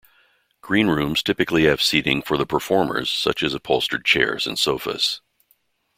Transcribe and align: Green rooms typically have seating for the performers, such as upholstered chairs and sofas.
Green 0.61 0.87
rooms 0.87 1.21
typically 1.21 1.65
have 1.65 1.79
seating 1.79 2.23
for 2.23 2.35
the 2.35 2.47
performers, 2.47 3.07
such 3.07 3.43
as 3.43 3.53
upholstered 3.53 4.03
chairs 4.03 4.47
and 4.47 4.57
sofas. 4.57 5.21